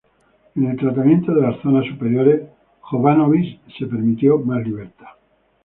[0.55, 2.41] En el tratamiento de las zonas superiores
[2.89, 5.09] Jovanović se permitió más libertad.